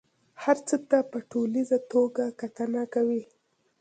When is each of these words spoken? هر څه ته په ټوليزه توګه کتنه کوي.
هر 0.43 0.57
څه 0.67 0.75
ته 0.89 0.97
په 1.11 1.17
ټوليزه 1.31 1.77
توګه 1.91 2.23
کتنه 2.41 2.83
کوي. 2.93 3.23